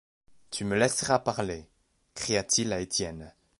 [0.49, 1.69] Tu me laisseras parler!
[2.15, 3.35] cria-t-il à Étienne.